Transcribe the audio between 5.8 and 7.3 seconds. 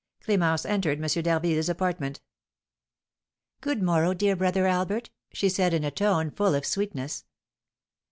a tone full of sweetness.